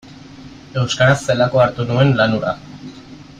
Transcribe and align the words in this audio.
Euskaraz 0.83 1.17
zelako 1.27 1.61
hartu 1.65 1.87
nuen 1.91 2.15
lan 2.23 2.35
hura. 2.39 2.55